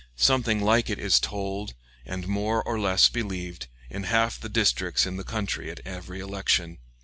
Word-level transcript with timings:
Something 0.15 0.63
like 0.63 0.89
it 0.89 0.97
is 0.97 1.19
told, 1.19 1.75
and 2.07 2.27
more 2.27 2.63
or 2.63 2.79
less 2.79 3.07
believed, 3.07 3.67
in 3.87 4.05
half 4.05 4.39
the 4.39 4.49
districts 4.49 5.05
in 5.05 5.17
the 5.17 5.23
country 5.23 5.69
at 5.69 5.79
every 5.85 6.19
election. 6.19 6.79